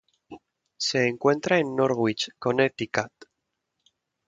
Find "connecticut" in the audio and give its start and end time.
2.39-3.11